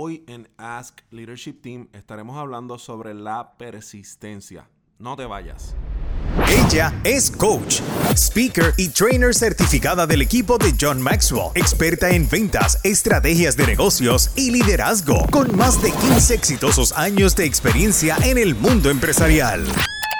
Hoy 0.00 0.22
en 0.28 0.48
Ask 0.58 1.00
Leadership 1.10 1.54
Team 1.60 1.88
estaremos 1.92 2.38
hablando 2.38 2.78
sobre 2.78 3.14
la 3.14 3.56
persistencia. 3.58 4.70
No 5.00 5.16
te 5.16 5.26
vayas. 5.26 5.74
Ella 6.48 6.94
es 7.02 7.32
coach, 7.32 7.80
speaker 8.14 8.72
y 8.76 8.90
trainer 8.90 9.34
certificada 9.34 10.06
del 10.06 10.22
equipo 10.22 10.56
de 10.56 10.72
John 10.80 11.02
Maxwell, 11.02 11.50
experta 11.56 12.10
en 12.10 12.28
ventas, 12.28 12.78
estrategias 12.84 13.56
de 13.56 13.66
negocios 13.66 14.30
y 14.36 14.52
liderazgo, 14.52 15.26
con 15.32 15.56
más 15.56 15.82
de 15.82 15.90
15 15.90 16.32
exitosos 16.32 16.92
años 16.92 17.34
de 17.34 17.46
experiencia 17.46 18.18
en 18.22 18.38
el 18.38 18.54
mundo 18.54 18.90
empresarial. 18.90 19.64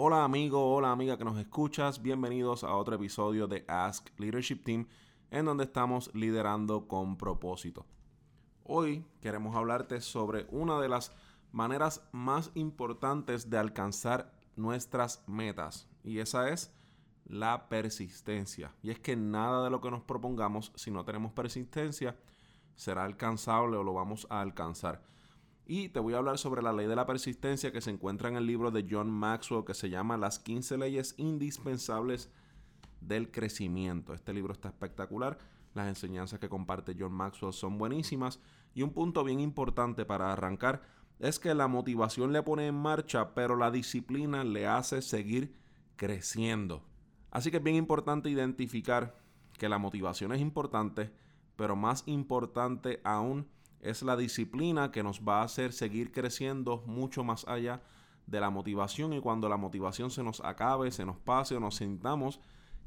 Hola 0.00 0.22
amigo, 0.22 0.76
hola 0.76 0.92
amiga 0.92 1.18
que 1.18 1.24
nos 1.24 1.36
escuchas. 1.38 2.00
Bienvenidos 2.00 2.62
a 2.62 2.76
otro 2.76 2.94
episodio 2.94 3.48
de 3.48 3.64
Ask 3.66 4.06
Leadership 4.16 4.62
Team 4.62 4.86
en 5.32 5.44
donde 5.44 5.64
estamos 5.64 6.14
liderando 6.14 6.86
con 6.86 7.16
propósito. 7.16 7.84
Hoy 8.62 9.04
queremos 9.20 9.56
hablarte 9.56 10.00
sobre 10.00 10.46
una 10.52 10.78
de 10.78 10.88
las 10.88 11.10
maneras 11.50 12.08
más 12.12 12.52
importantes 12.54 13.50
de 13.50 13.58
alcanzar 13.58 14.32
nuestras 14.54 15.24
metas 15.26 15.88
y 16.04 16.20
esa 16.20 16.48
es 16.48 16.72
la 17.24 17.68
persistencia. 17.68 18.72
Y 18.84 18.90
es 18.90 19.00
que 19.00 19.16
nada 19.16 19.64
de 19.64 19.70
lo 19.70 19.80
que 19.80 19.90
nos 19.90 20.04
propongamos, 20.04 20.70
si 20.76 20.92
no 20.92 21.04
tenemos 21.04 21.32
persistencia, 21.32 22.16
será 22.76 23.02
alcanzable 23.02 23.76
o 23.76 23.82
lo 23.82 23.94
vamos 23.94 24.28
a 24.30 24.42
alcanzar. 24.42 25.02
Y 25.70 25.90
te 25.90 26.00
voy 26.00 26.14
a 26.14 26.16
hablar 26.16 26.38
sobre 26.38 26.62
la 26.62 26.72
ley 26.72 26.86
de 26.86 26.96
la 26.96 27.04
persistencia 27.04 27.70
que 27.70 27.82
se 27.82 27.90
encuentra 27.90 28.30
en 28.30 28.36
el 28.36 28.46
libro 28.46 28.70
de 28.70 28.86
John 28.90 29.10
Maxwell 29.10 29.66
que 29.66 29.74
se 29.74 29.90
llama 29.90 30.16
Las 30.16 30.38
15 30.38 30.78
leyes 30.78 31.14
indispensables 31.18 32.30
del 33.02 33.30
crecimiento. 33.30 34.14
Este 34.14 34.32
libro 34.32 34.54
está 34.54 34.68
espectacular. 34.68 35.36
Las 35.74 35.88
enseñanzas 35.88 36.40
que 36.40 36.48
comparte 36.48 36.96
John 36.98 37.12
Maxwell 37.12 37.52
son 37.52 37.76
buenísimas. 37.76 38.40
Y 38.74 38.80
un 38.80 38.94
punto 38.94 39.22
bien 39.24 39.40
importante 39.40 40.06
para 40.06 40.32
arrancar 40.32 40.80
es 41.18 41.38
que 41.38 41.54
la 41.54 41.68
motivación 41.68 42.32
le 42.32 42.42
pone 42.42 42.66
en 42.66 42.74
marcha, 42.74 43.34
pero 43.34 43.54
la 43.54 43.70
disciplina 43.70 44.44
le 44.44 44.66
hace 44.66 45.02
seguir 45.02 45.54
creciendo. 45.96 46.82
Así 47.30 47.50
que 47.50 47.58
es 47.58 47.62
bien 47.62 47.76
importante 47.76 48.30
identificar 48.30 49.18
que 49.58 49.68
la 49.68 49.76
motivación 49.76 50.32
es 50.32 50.40
importante, 50.40 51.12
pero 51.56 51.76
más 51.76 52.04
importante 52.06 53.02
aún 53.04 53.46
es 53.80 54.02
la 54.02 54.16
disciplina 54.16 54.90
que 54.90 55.02
nos 55.02 55.20
va 55.20 55.40
a 55.40 55.44
hacer 55.44 55.72
seguir 55.72 56.12
creciendo 56.12 56.82
mucho 56.86 57.24
más 57.24 57.46
allá 57.46 57.82
de 58.26 58.40
la 58.40 58.50
motivación 58.50 59.12
y 59.12 59.20
cuando 59.20 59.48
la 59.48 59.56
motivación 59.56 60.10
se 60.10 60.22
nos 60.22 60.40
acabe, 60.40 60.90
se 60.90 61.04
nos 61.04 61.18
pase 61.18 61.56
o 61.56 61.60
nos 61.60 61.76
sintamos 61.76 62.40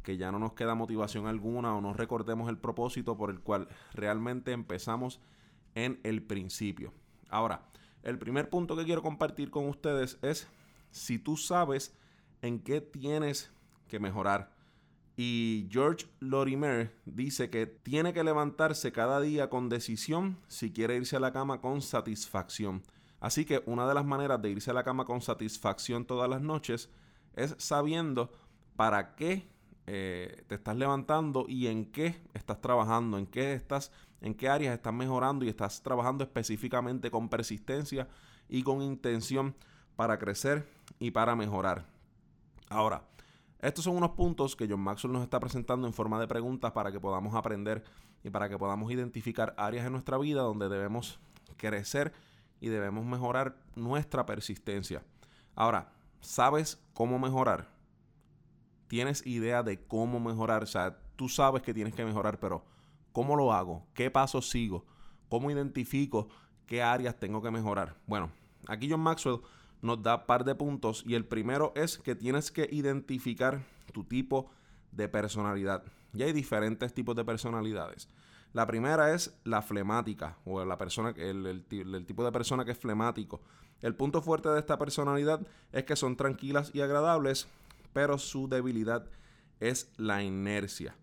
que 0.03 0.17
ya 0.17 0.31
no 0.31 0.39
nos 0.39 0.53
queda 0.53 0.75
motivación 0.75 1.27
alguna 1.27 1.75
o 1.75 1.81
no 1.81 1.93
recordemos 1.93 2.49
el 2.49 2.57
propósito 2.57 3.17
por 3.17 3.29
el 3.29 3.39
cual 3.39 3.67
realmente 3.93 4.51
empezamos 4.51 5.19
en 5.75 5.99
el 6.03 6.23
principio. 6.23 6.93
Ahora, 7.29 7.63
el 8.03 8.17
primer 8.17 8.49
punto 8.49 8.75
que 8.75 8.85
quiero 8.85 9.01
compartir 9.01 9.51
con 9.51 9.67
ustedes 9.67 10.17
es 10.21 10.47
si 10.89 11.19
tú 11.19 11.37
sabes 11.37 11.95
en 12.41 12.59
qué 12.59 12.81
tienes 12.81 13.51
que 13.87 13.99
mejorar. 13.99 14.51
Y 15.17 15.67
George 15.69 16.07
Lorimer 16.19 16.95
dice 17.05 17.49
que 17.49 17.67
tiene 17.67 18.13
que 18.13 18.23
levantarse 18.23 18.91
cada 18.91 19.19
día 19.19 19.49
con 19.49 19.69
decisión 19.69 20.37
si 20.47 20.71
quiere 20.71 20.95
irse 20.95 21.17
a 21.17 21.19
la 21.19 21.33
cama 21.33 21.61
con 21.61 21.81
satisfacción. 21.81 22.81
Así 23.19 23.45
que 23.45 23.61
una 23.65 23.87
de 23.87 23.93
las 23.93 24.05
maneras 24.05 24.41
de 24.41 24.49
irse 24.49 24.71
a 24.71 24.73
la 24.73 24.83
cama 24.83 25.05
con 25.05 25.21
satisfacción 25.21 26.05
todas 26.05 26.29
las 26.29 26.41
noches 26.41 26.89
es 27.35 27.55
sabiendo 27.59 28.31
para 28.75 29.15
qué 29.15 29.47
eh, 29.87 30.43
te 30.47 30.55
estás 30.55 30.75
levantando 30.75 31.45
y 31.47 31.67
en 31.67 31.85
qué 31.91 32.21
estás 32.33 32.61
trabajando, 32.61 33.17
en 33.17 33.27
qué 33.27 33.53
estás, 33.53 33.91
en 34.21 34.33
qué 34.33 34.49
áreas 34.49 34.73
estás 34.73 34.93
mejorando 34.93 35.45
y 35.45 35.49
estás 35.49 35.83
trabajando 35.83 36.23
específicamente 36.23 37.11
con 37.11 37.29
persistencia 37.29 38.07
y 38.47 38.63
con 38.63 38.81
intención 38.81 39.55
para 39.95 40.17
crecer 40.17 40.67
y 40.99 41.11
para 41.11 41.35
mejorar. 41.35 41.85
Ahora, 42.69 43.03
estos 43.61 43.83
son 43.85 43.95
unos 43.95 44.11
puntos 44.11 44.55
que 44.55 44.67
John 44.67 44.81
Maxwell 44.81 45.13
nos 45.13 45.23
está 45.23 45.39
presentando 45.39 45.85
en 45.85 45.93
forma 45.93 46.19
de 46.19 46.27
preguntas 46.27 46.71
para 46.71 46.91
que 46.91 46.99
podamos 46.99 47.35
aprender 47.35 47.83
y 48.23 48.29
para 48.31 48.49
que 48.49 48.57
podamos 48.57 48.91
identificar 48.91 49.53
áreas 49.57 49.85
en 49.85 49.93
nuestra 49.93 50.17
vida 50.17 50.41
donde 50.41 50.67
debemos 50.67 51.19
crecer 51.57 52.11
y 52.59 52.69
debemos 52.69 53.05
mejorar 53.05 53.57
nuestra 53.75 54.25
persistencia. 54.25 55.03
Ahora, 55.55 55.91
¿sabes 56.21 56.81
cómo 56.93 57.19
mejorar? 57.19 57.69
¿Tienes 58.87 59.25
idea 59.27 59.61
de 59.61 59.85
cómo 59.85 60.19
mejorar? 60.19 60.63
O 60.63 60.67
sea, 60.67 60.97
tú 61.15 61.29
sabes 61.29 61.61
que 61.61 61.73
tienes 61.73 61.93
que 61.93 62.03
mejorar, 62.03 62.39
pero 62.39 62.65
¿cómo 63.11 63.35
lo 63.35 63.53
hago? 63.53 63.85
¿Qué 63.93 64.09
pasos 64.09 64.49
sigo? 64.49 64.85
¿Cómo 65.29 65.51
identifico 65.51 66.29
qué 66.65 66.81
áreas 66.81 67.19
tengo 67.19 67.41
que 67.41 67.51
mejorar? 67.51 67.95
Bueno, 68.07 68.31
aquí 68.67 68.89
John 68.89 69.01
Maxwell 69.01 69.41
nos 69.81 70.01
da 70.01 70.25
par 70.25 70.43
de 70.43 70.55
puntos 70.55 71.03
y 71.05 71.15
el 71.15 71.25
primero 71.25 71.73
es 71.75 71.97
que 71.97 72.15
tienes 72.15 72.51
que 72.51 72.67
identificar 72.71 73.61
tu 73.91 74.03
tipo 74.03 74.51
de 74.91 75.07
personalidad. 75.09 75.83
Y 76.13 76.23
hay 76.23 76.33
diferentes 76.33 76.93
tipos 76.93 77.15
de 77.15 77.25
personalidades. 77.25 78.07
La 78.53 78.67
primera 78.67 79.13
es 79.13 79.33
la 79.43 79.61
flemática 79.61 80.37
o 80.45 80.63
la 80.65 80.77
persona, 80.77 81.13
el, 81.17 81.45
el 81.69 82.05
tipo 82.05 82.23
de 82.23 82.31
persona 82.31 82.65
que 82.65 82.71
es 82.71 82.77
flemático. 82.77 83.41
El 83.81 83.95
punto 83.95 84.21
fuerte 84.21 84.49
de 84.49 84.59
esta 84.59 84.77
personalidad 84.77 85.41
es 85.71 85.85
que 85.85 85.95
son 85.95 86.17
tranquilas 86.17 86.71
y 86.73 86.81
agradables, 86.81 87.47
pero 87.93 88.17
su 88.17 88.47
debilidad 88.47 89.05
es 89.59 89.91
la 89.97 90.21
inercia. 90.21 90.95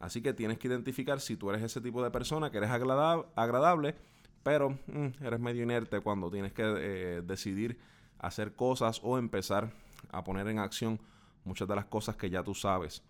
Así 0.00 0.22
que 0.22 0.32
tienes 0.32 0.58
que 0.58 0.68
identificar 0.68 1.20
si 1.20 1.36
tú 1.36 1.50
eres 1.50 1.62
ese 1.62 1.80
tipo 1.80 2.02
de 2.02 2.10
persona 2.10 2.50
que 2.50 2.58
eres 2.58 2.70
agradable, 2.70 3.96
pero 4.42 4.70
mm, 4.70 5.22
eres 5.22 5.40
medio 5.40 5.62
inerte 5.62 6.00
cuando 6.00 6.30
tienes 6.30 6.52
que 6.52 6.62
eh, 6.64 7.22
decidir 7.24 7.78
hacer 8.18 8.54
cosas 8.54 9.00
o 9.02 9.18
empezar 9.18 9.70
a 10.10 10.24
poner 10.24 10.48
en 10.48 10.58
acción 10.58 11.00
muchas 11.44 11.68
de 11.68 11.76
las 11.76 11.86
cosas 11.86 12.16
que 12.16 12.30
ya 12.30 12.42
tú 12.42 12.54
sabes. 12.54 13.02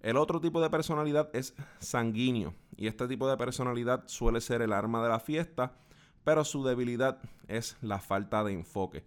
El 0.00 0.16
otro 0.18 0.40
tipo 0.40 0.60
de 0.60 0.68
personalidad 0.68 1.30
es 1.32 1.54
sanguíneo 1.78 2.54
y 2.76 2.88
este 2.88 3.08
tipo 3.08 3.28
de 3.28 3.36
personalidad 3.36 4.04
suele 4.06 4.40
ser 4.40 4.60
el 4.60 4.72
arma 4.72 5.02
de 5.02 5.08
la 5.08 5.20
fiesta, 5.20 5.72
pero 6.24 6.44
su 6.44 6.62
debilidad 6.64 7.18
es 7.48 7.76
la 7.80 8.00
falta 8.00 8.44
de 8.44 8.52
enfoque. 8.52 9.04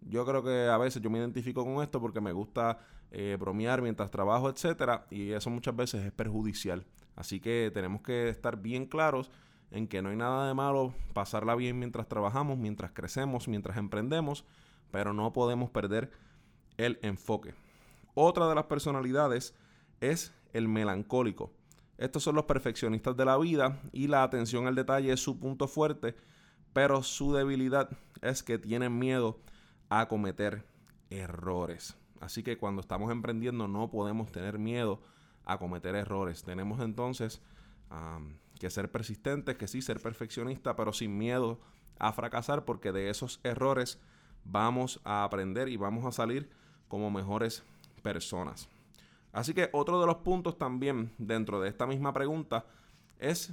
Yo 0.00 0.24
creo 0.24 0.42
que 0.42 0.68
a 0.68 0.78
veces 0.78 1.02
yo 1.02 1.10
me 1.10 1.18
identifico 1.18 1.64
con 1.64 1.82
esto 1.82 2.00
porque 2.00 2.20
me 2.20 2.32
gusta 2.32 2.78
eh, 3.10 3.36
bromear 3.38 3.82
mientras 3.82 4.10
trabajo, 4.10 4.48
etcétera, 4.48 5.06
y 5.10 5.30
eso 5.32 5.50
muchas 5.50 5.76
veces 5.76 6.04
es 6.04 6.12
perjudicial. 6.12 6.84
Así 7.16 7.40
que 7.40 7.70
tenemos 7.72 8.02
que 8.02 8.28
estar 8.28 8.60
bien 8.60 8.86
claros 8.86 9.30
en 9.70 9.88
que 9.88 10.02
no 10.02 10.10
hay 10.10 10.16
nada 10.16 10.46
de 10.48 10.54
malo 10.54 10.94
pasarla 11.14 11.54
bien 11.54 11.78
mientras 11.78 12.08
trabajamos, 12.08 12.58
mientras 12.58 12.92
crecemos, 12.92 13.48
mientras 13.48 13.76
emprendemos, 13.76 14.44
pero 14.90 15.12
no 15.12 15.32
podemos 15.32 15.70
perder 15.70 16.10
el 16.76 16.98
enfoque. 17.02 17.54
Otra 18.14 18.48
de 18.48 18.54
las 18.54 18.64
personalidades 18.64 19.54
es 20.00 20.32
el 20.52 20.68
melancólico. 20.68 21.52
Estos 21.98 22.22
son 22.22 22.36
los 22.36 22.44
perfeccionistas 22.44 23.16
de 23.16 23.24
la 23.24 23.36
vida 23.38 23.80
y 23.92 24.06
la 24.06 24.22
atención 24.22 24.66
al 24.66 24.74
detalle 24.74 25.12
es 25.12 25.20
su 25.20 25.38
punto 25.38 25.66
fuerte, 25.66 26.16
pero 26.72 27.02
su 27.02 27.34
debilidad 27.34 27.90
es 28.22 28.42
que 28.42 28.58
tienen 28.58 28.98
miedo 28.98 29.40
a 29.88 30.06
cometer 30.06 30.64
errores. 31.10 31.96
Así 32.20 32.42
que 32.42 32.58
cuando 32.58 32.80
estamos 32.80 33.10
emprendiendo 33.10 33.68
no 33.68 33.90
podemos 33.90 34.30
tener 34.30 34.58
miedo 34.58 35.00
a 35.44 35.58
cometer 35.58 35.94
errores. 35.94 36.42
Tenemos 36.42 36.80
entonces 36.80 37.40
que 38.58 38.70
ser 38.70 38.90
persistentes, 38.90 39.56
que 39.56 39.66
sí, 39.66 39.82
ser 39.82 40.00
perfeccionista, 40.00 40.76
pero 40.76 40.92
sin 40.92 41.16
miedo 41.16 41.60
a 41.98 42.12
fracasar 42.12 42.64
porque 42.64 42.92
de 42.92 43.10
esos 43.10 43.40
errores 43.42 44.00
vamos 44.50 45.00
a 45.04 45.24
aprender 45.24 45.68
y 45.68 45.76
vamos 45.76 46.04
a 46.04 46.12
salir 46.12 46.50
como 46.88 47.10
mejores 47.10 47.62
personas. 48.02 48.68
Así 49.32 49.54
que 49.54 49.68
otro 49.72 50.00
de 50.00 50.06
los 50.06 50.16
puntos 50.16 50.58
también 50.58 51.12
dentro 51.18 51.60
de 51.60 51.68
esta 51.68 51.86
misma 51.86 52.12
pregunta 52.12 52.64
es 53.18 53.52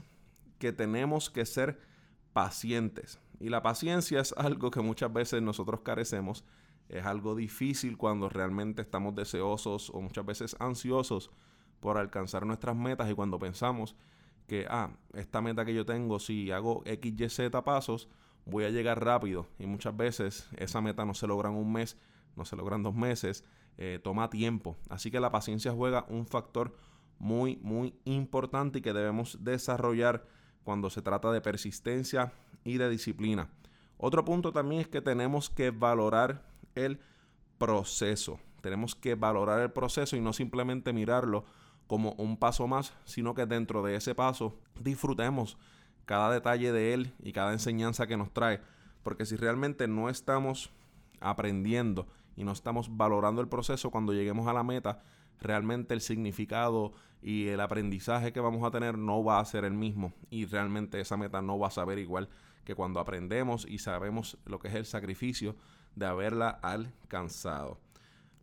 que 0.58 0.72
tenemos 0.72 1.30
que 1.30 1.46
ser 1.46 1.80
pacientes. 2.34 3.20
Y 3.40 3.50
la 3.50 3.62
paciencia 3.62 4.22
es 4.22 4.34
algo 4.38 4.72
que 4.72 4.82
muchas 4.82 5.12
veces 5.12 5.42
nosotros 5.42 5.82
carecemos. 5.82 6.46
Es 6.88 7.06
algo 7.06 7.36
difícil 7.36 7.98
cuando 7.98 8.30
realmente 8.30 8.82
estamos 8.82 9.16
deseosos 9.16 9.90
o 9.90 10.02
muchas 10.02 10.26
veces 10.26 10.56
ansiosos 10.60 11.30
por 11.80 11.98
alcanzar 11.98 12.46
nuestras 12.46 12.76
metas 12.76 13.10
y 13.12 13.14
cuando 13.14 13.38
pensamos 13.38 13.96
que, 14.48 14.66
ah, 14.70 14.92
esta 15.14 15.42
meta 15.42 15.66
que 15.66 15.74
yo 15.74 15.86
tengo, 15.86 16.20
si 16.20 16.52
hago 16.52 16.84
X, 16.86 17.14
Y, 17.20 17.30
Z 17.30 17.64
pasos, 17.64 18.08
voy 18.46 18.64
a 18.64 18.70
llegar 18.70 19.04
rápido 19.04 19.48
y 19.60 19.66
muchas 19.66 19.96
veces 19.96 20.48
esa 20.58 20.82
meta 20.82 21.06
no 21.06 21.14
se 21.14 21.28
logra 21.28 21.50
en 21.50 21.56
un 21.56 21.72
mes, 21.72 21.98
no 22.36 22.46
se 22.46 22.56
logra 22.56 22.76
en 22.76 22.84
dos 22.84 22.96
meses, 22.96 23.44
eh, 23.78 24.00
toma 24.04 24.30
tiempo. 24.30 24.78
Así 24.90 25.12
que 25.12 25.20
la 25.20 25.32
paciencia 25.32 25.72
juega 25.72 26.06
un 26.10 26.26
factor 26.26 26.76
muy, 27.18 27.58
muy 27.58 27.96
importante 28.06 28.80
y 28.80 28.82
que 28.82 28.94
debemos 28.94 29.44
desarrollar 29.44 30.26
cuando 30.64 30.90
se 30.90 31.02
trata 31.02 31.32
de 31.32 31.42
persistencia 31.42 32.34
y 32.64 32.78
de 32.78 32.90
disciplina. 32.90 33.50
Otro 33.98 34.26
punto 34.26 34.52
también 34.52 34.82
es 34.82 34.88
que 34.88 35.02
tenemos 35.02 35.50
que 35.50 35.72
valorar 35.72 36.44
el 36.76 37.00
proceso. 37.58 38.40
Tenemos 38.62 38.96
que 38.96 39.16
valorar 39.16 39.62
el 39.62 39.72
proceso 39.72 40.18
y 40.18 40.22
no 40.22 40.34
simplemente 40.34 40.92
mirarlo 40.92 41.46
como 41.88 42.14
un 42.14 42.38
paso 42.38 42.68
más, 42.68 42.94
sino 43.06 43.34
que 43.36 43.46
dentro 43.46 43.84
de 43.84 43.96
ese 43.96 44.16
paso 44.16 44.58
disfrutemos 44.82 45.58
cada 46.06 46.32
detalle 46.32 46.72
de 46.72 46.94
él 46.94 47.14
y 47.24 47.34
cada 47.34 47.54
enseñanza 47.54 48.08
que 48.08 48.18
nos 48.18 48.32
trae. 48.32 48.62
Porque 49.04 49.26
si 49.26 49.36
realmente 49.36 49.88
no 49.88 50.10
estamos 50.10 50.72
aprendiendo 51.20 52.08
y 52.36 52.44
no 52.44 52.52
estamos 52.52 52.96
valorando 52.98 53.42
el 53.42 53.48
proceso 53.48 53.92
cuando 53.92 54.14
lleguemos 54.14 54.48
a 54.48 54.54
la 54.54 54.64
meta, 54.64 55.02
realmente 55.40 55.94
el 55.94 56.02
significado 56.02 56.94
y 57.22 57.48
el 57.48 57.60
aprendizaje 57.60 58.34
que 58.34 58.40
vamos 58.40 58.64
a 58.64 58.72
tener 58.72 58.98
no 58.98 59.24
va 59.24 59.40
a 59.40 59.46
ser 59.46 59.66
el 59.66 59.74
mismo 59.74 60.14
y 60.30 60.46
realmente 60.46 61.00
esa 61.00 61.18
meta 61.18 61.42
no 61.42 61.58
va 61.58 61.68
a 61.68 61.72
saber 61.72 61.98
igual 62.00 62.30
que 62.64 62.76
cuando 62.76 63.00
aprendemos 63.00 63.66
y 63.68 63.80
sabemos 63.80 64.38
lo 64.46 64.60
que 64.60 64.68
es 64.68 64.76
el 64.76 64.86
sacrificio 64.86 65.56
de 65.96 66.06
haberla 66.06 66.50
alcanzado. 66.50 67.80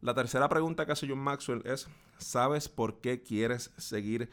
La 0.01 0.15
tercera 0.15 0.49
pregunta 0.49 0.87
que 0.87 0.93
hace 0.93 1.09
John 1.09 1.19
Maxwell 1.19 1.63
es, 1.65 1.89
¿sabes 2.19 2.69
por 2.69 3.01
qué 3.01 3.23
quieres 3.23 3.73
seguir 3.77 4.31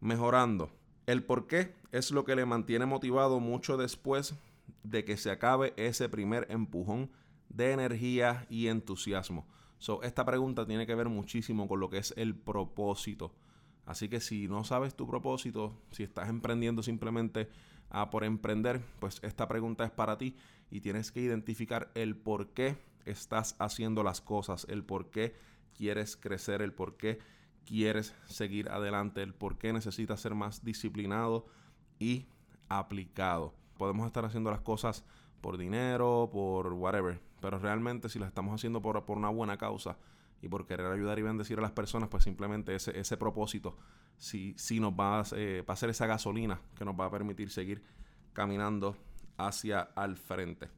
mejorando? 0.00 0.70
El 1.06 1.24
por 1.24 1.46
qué 1.46 1.74
es 1.90 2.10
lo 2.10 2.24
que 2.24 2.36
le 2.36 2.46
mantiene 2.46 2.86
motivado 2.86 3.40
mucho 3.40 3.76
después 3.76 4.34
de 4.82 5.04
que 5.04 5.16
se 5.16 5.30
acabe 5.30 5.74
ese 5.76 6.08
primer 6.08 6.46
empujón 6.50 7.10
de 7.48 7.72
energía 7.72 8.46
y 8.48 8.68
entusiasmo. 8.68 9.46
So, 9.78 10.02
esta 10.02 10.24
pregunta 10.24 10.64
tiene 10.64 10.86
que 10.86 10.94
ver 10.94 11.08
muchísimo 11.08 11.66
con 11.66 11.80
lo 11.80 11.90
que 11.90 11.98
es 11.98 12.14
el 12.16 12.34
propósito. 12.34 13.34
Así 13.84 14.08
que 14.08 14.20
si 14.20 14.46
no 14.46 14.62
sabes 14.64 14.94
tu 14.94 15.08
propósito, 15.08 15.76
si 15.90 16.04
estás 16.04 16.28
emprendiendo 16.28 16.82
simplemente 16.82 17.48
a 17.90 18.10
por 18.10 18.24
emprender, 18.24 18.80
pues 19.00 19.18
esta 19.22 19.48
pregunta 19.48 19.84
es 19.84 19.90
para 19.90 20.16
ti 20.18 20.36
y 20.70 20.80
tienes 20.80 21.10
que 21.10 21.20
identificar 21.20 21.90
el 21.94 22.16
por 22.16 22.50
qué 22.50 22.76
estás 23.04 23.56
haciendo 23.58 24.02
las 24.04 24.20
cosas, 24.20 24.66
el 24.70 24.84
por 24.84 25.10
qué 25.10 25.34
quieres 25.76 26.16
crecer, 26.16 26.62
el 26.62 26.72
por 26.72 26.96
qué 26.96 27.18
quieres 27.64 28.14
seguir 28.26 28.68
adelante, 28.70 29.22
el 29.22 29.34
por 29.34 29.58
qué 29.58 29.72
necesitas 29.72 30.20
ser 30.20 30.34
más 30.34 30.64
disciplinado 30.64 31.46
y 31.98 32.26
aplicado. 32.68 33.54
Podemos 33.78 34.06
estar 34.06 34.24
haciendo 34.24 34.50
las 34.50 34.60
cosas 34.60 35.04
por 35.40 35.58
dinero, 35.58 36.30
por 36.32 36.72
whatever, 36.72 37.20
pero 37.40 37.58
realmente 37.58 38.08
si 38.08 38.18
las 38.18 38.28
estamos 38.28 38.54
haciendo 38.54 38.80
por, 38.80 39.04
por 39.04 39.16
una 39.16 39.28
buena 39.28 39.56
causa 39.58 39.96
y 40.40 40.48
por 40.48 40.66
querer 40.66 40.86
ayudar 40.86 41.18
y 41.18 41.22
bendecir 41.22 41.58
a 41.58 41.62
las 41.62 41.72
personas, 41.72 42.08
pues 42.08 42.24
simplemente 42.24 42.74
ese, 42.74 42.98
ese 42.98 43.16
propósito 43.16 43.76
sí, 44.18 44.54
sí 44.56 44.80
nos 44.80 44.92
va 44.92 45.20
a, 45.20 45.24
eh, 45.36 45.64
ser 45.76 45.90
esa 45.90 46.06
gasolina 46.06 46.60
que 46.76 46.84
nos 46.84 46.98
va 46.98 47.06
a 47.06 47.10
permitir 47.10 47.50
seguir 47.50 47.82
caminando 48.32 48.96
hacia 49.36 49.80
al 49.80 50.16
frente. 50.16 50.68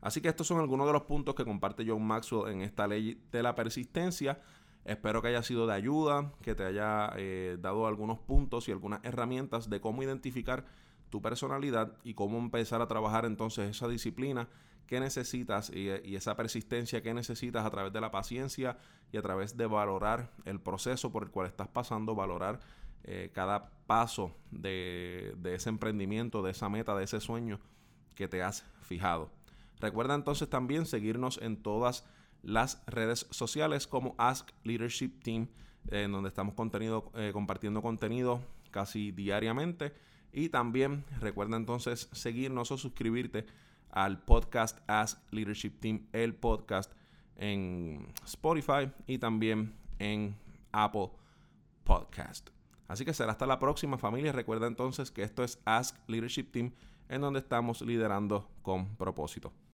Así 0.00 0.20
que 0.20 0.28
estos 0.28 0.46
son 0.46 0.60
algunos 0.60 0.86
de 0.86 0.92
los 0.92 1.02
puntos 1.02 1.34
que 1.34 1.44
comparte 1.44 1.84
John 1.86 2.06
Maxwell 2.06 2.52
en 2.52 2.62
esta 2.62 2.86
ley 2.86 3.22
de 3.30 3.42
la 3.42 3.54
persistencia. 3.54 4.40
Espero 4.84 5.20
que 5.20 5.28
haya 5.28 5.42
sido 5.42 5.66
de 5.66 5.74
ayuda, 5.74 6.32
que 6.42 6.54
te 6.54 6.64
haya 6.64 7.12
eh, 7.16 7.58
dado 7.60 7.86
algunos 7.86 8.18
puntos 8.18 8.68
y 8.68 8.72
algunas 8.72 9.04
herramientas 9.04 9.68
de 9.68 9.80
cómo 9.80 10.02
identificar 10.02 10.64
tu 11.10 11.20
personalidad 11.20 11.96
y 12.02 12.14
cómo 12.14 12.38
empezar 12.38 12.80
a 12.80 12.88
trabajar 12.88 13.24
entonces 13.24 13.68
esa 13.70 13.88
disciplina 13.88 14.48
que 14.86 14.98
necesitas 14.98 15.70
y, 15.70 15.88
esa 16.16 16.36
persistencia 16.36 17.02
que 17.02 17.14
necesitas 17.14 17.64
a 17.64 17.70
través 17.70 17.92
de 17.92 18.00
la 18.00 18.10
paciencia 18.10 18.78
y 19.12 19.18
a 19.18 19.22
través 19.22 19.56
de 19.56 19.66
valorar 19.66 20.32
el 20.44 20.60
proceso 20.60 21.12
por 21.12 21.24
el 21.24 21.30
cual 21.30 21.46
estás 21.46 21.68
pasando, 21.68 22.14
valorar 22.14 22.58
eh, 23.04 23.30
cada 23.32 23.70
paso 23.86 24.34
de, 24.50 25.34
de 25.38 25.54
ese 25.54 25.68
emprendimiento, 25.68 26.42
de 26.42 26.52
esa 26.52 26.68
meta, 26.68 26.96
de 26.96 27.04
ese 27.04 27.20
sueño 27.20 27.60
que 28.14 28.28
te 28.28 28.42
has 28.42 28.64
fijado. 28.82 29.30
Recuerda 29.78 30.14
entonces 30.14 30.48
también 30.48 30.86
seguirnos 30.86 31.38
en 31.40 31.62
todas 31.62 32.04
las 32.42 32.82
redes 32.86 33.26
sociales 33.30 33.86
como 33.86 34.14
Ask 34.18 34.50
Leadership 34.64 35.20
Team, 35.22 35.48
en 35.88 36.12
donde 36.12 36.28
estamos 36.28 36.54
eh, 37.14 37.30
compartiendo 37.32 37.82
contenido 37.82 38.42
casi 38.70 39.12
diariamente. 39.12 39.92
Y 40.32 40.48
también 40.48 41.04
recuerda 41.20 41.56
entonces 41.56 42.08
seguirnos 42.12 42.70
o 42.70 42.78
suscribirte 42.78 43.46
al 43.90 44.22
podcast 44.22 44.78
Ask 44.86 45.18
Leadership 45.32 45.80
Team, 45.80 46.06
el 46.12 46.34
podcast 46.34 46.92
en 47.36 48.06
Spotify 48.24 48.90
y 49.06 49.18
también 49.18 49.74
en 49.98 50.36
Apple 50.72 51.10
Podcast. 51.84 52.50
Así 52.86 53.04
que 53.04 53.14
será 53.14 53.32
hasta 53.32 53.46
la 53.46 53.58
próxima 53.58 53.98
familia. 53.98 54.32
Recuerda 54.32 54.66
entonces 54.66 55.10
que 55.10 55.22
esto 55.22 55.42
es 55.42 55.60
Ask 55.64 55.96
Leadership 56.08 56.50
Team, 56.52 56.72
en 57.08 57.20
donde 57.20 57.40
estamos 57.40 57.82
liderando 57.82 58.48
con 58.62 58.96
propósito. 58.96 59.52